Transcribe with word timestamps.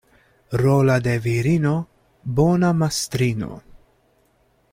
Rola 0.61 0.95
de 1.07 1.13
virino— 1.25 1.75
bona 2.39 2.73
mastrino. 2.81 3.53